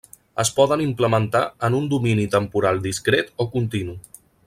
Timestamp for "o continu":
3.45-3.97